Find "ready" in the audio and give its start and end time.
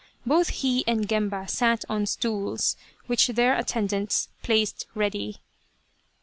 4.95-5.41